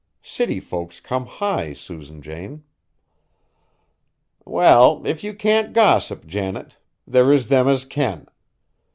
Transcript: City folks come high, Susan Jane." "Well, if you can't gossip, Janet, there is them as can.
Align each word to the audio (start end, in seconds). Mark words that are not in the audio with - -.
City 0.23 0.59
folks 0.59 0.99
come 0.99 1.27
high, 1.27 1.73
Susan 1.73 2.23
Jane." 2.23 2.63
"Well, 4.45 5.05
if 5.05 5.23
you 5.23 5.35
can't 5.35 5.73
gossip, 5.73 6.25
Janet, 6.25 6.75
there 7.05 7.31
is 7.31 7.49
them 7.49 7.67
as 7.67 7.85
can. 7.85 8.25